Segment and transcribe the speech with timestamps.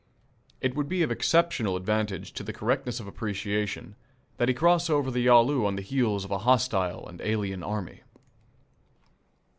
[0.61, 3.95] It would be of exceptional advantage to the correctness of appreciation
[4.39, 8.01] did he cross over the Yalu on the heels of a hostile and alien army.